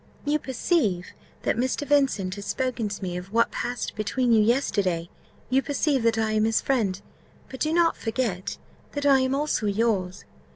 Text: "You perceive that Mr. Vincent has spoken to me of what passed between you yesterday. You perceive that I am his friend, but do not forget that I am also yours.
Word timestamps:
"You 0.25 0.39
perceive 0.39 1.09
that 1.43 1.57
Mr. 1.57 1.87
Vincent 1.87 2.33
has 2.33 2.47
spoken 2.47 2.89
to 2.89 3.03
me 3.03 3.17
of 3.17 3.31
what 3.31 3.51
passed 3.51 3.93
between 3.95 4.31
you 4.33 4.41
yesterday. 4.41 5.11
You 5.51 5.61
perceive 5.61 6.01
that 6.01 6.17
I 6.17 6.31
am 6.31 6.45
his 6.45 6.59
friend, 6.59 6.99
but 7.49 7.59
do 7.59 7.71
not 7.71 7.95
forget 7.95 8.57
that 8.93 9.05
I 9.05 9.19
am 9.19 9.35
also 9.35 9.67
yours. 9.67 10.25